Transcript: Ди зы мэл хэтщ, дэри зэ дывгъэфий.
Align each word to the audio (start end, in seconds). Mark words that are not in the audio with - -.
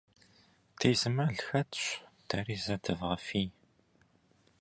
Ди 0.79 0.91
зы 0.99 1.09
мэл 1.15 1.37
хэтщ, 1.47 1.81
дэри 2.27 2.55
зэ 2.63 2.75
дывгъэфий. 2.83 3.49